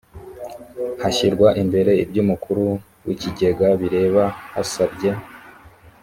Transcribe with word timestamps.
hashyirwa 1.01 1.47
imbere 1.61 1.91
iby’umukuru 2.03 2.65
w’ikigega 3.05 3.67
bireba 3.81 4.23
yasabye 4.55 5.11